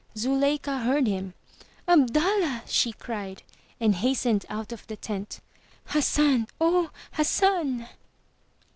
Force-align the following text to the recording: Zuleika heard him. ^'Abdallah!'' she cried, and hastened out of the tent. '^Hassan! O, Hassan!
Zuleika 0.17 0.79
heard 0.79 1.05
him. 1.05 1.35
^'Abdallah!'' 1.87 2.63
she 2.65 2.91
cried, 2.91 3.43
and 3.79 3.93
hastened 3.93 4.47
out 4.49 4.71
of 4.71 4.87
the 4.87 4.95
tent. 4.95 5.41
'^Hassan! 5.89 6.49
O, 6.59 6.89
Hassan! 7.11 7.87